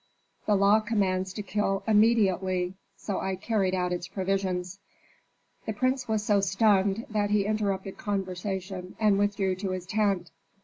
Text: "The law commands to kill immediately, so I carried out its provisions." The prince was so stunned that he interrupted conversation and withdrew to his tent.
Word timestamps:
"The 0.47 0.55
law 0.55 0.79
commands 0.79 1.31
to 1.33 1.43
kill 1.43 1.83
immediately, 1.87 2.73
so 2.97 3.19
I 3.19 3.35
carried 3.35 3.75
out 3.75 3.93
its 3.93 4.07
provisions." 4.07 4.79
The 5.67 5.73
prince 5.73 6.07
was 6.07 6.23
so 6.23 6.39
stunned 6.41 7.05
that 7.11 7.29
he 7.29 7.45
interrupted 7.45 7.99
conversation 7.99 8.95
and 8.99 9.19
withdrew 9.19 9.53
to 9.57 9.69
his 9.69 9.85
tent. 9.85 10.31